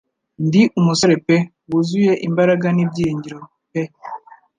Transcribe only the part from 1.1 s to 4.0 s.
pe wuzuye imbaraga n'ibyiringiro pe